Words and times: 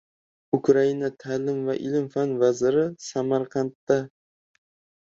Ukraina 0.57 1.11
ta’lim 1.25 1.61
va 1.67 1.75
ilm-fan 1.91 2.35
vaziri 2.45 2.87
Samarqandda 3.11 4.01